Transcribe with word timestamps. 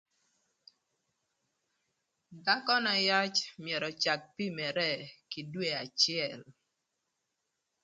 Dhakö 2.45 2.75
na 2.85 2.93
yac 3.07 3.35
myero 3.63 3.87
öcak 3.93 4.21
pimere 4.35 4.91
kï 5.31 5.41
dwe 5.51 5.69
acël. 5.83 6.41